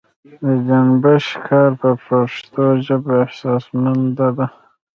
د 0.43 0.45
جنبش 0.67 1.25
کار 1.47 1.71
پر 1.79 1.95
پښتو 2.05 2.63
ژبه 2.85 3.13
احسانمندي 3.25 4.29
ده. 4.37 4.47